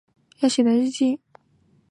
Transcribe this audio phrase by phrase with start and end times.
[0.03, 1.19] 康拉德也完成了要写的日记。